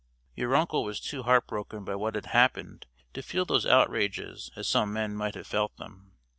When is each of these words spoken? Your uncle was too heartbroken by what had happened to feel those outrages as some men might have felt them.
Your 0.35 0.55
uncle 0.55 0.83
was 0.83 0.99
too 0.99 1.21
heartbroken 1.21 1.83
by 1.85 1.93
what 1.93 2.15
had 2.15 2.25
happened 2.25 2.87
to 3.13 3.21
feel 3.21 3.45
those 3.45 3.67
outrages 3.67 4.49
as 4.55 4.67
some 4.67 4.91
men 4.91 5.13
might 5.15 5.35
have 5.35 5.45
felt 5.45 5.77
them. 5.77 6.13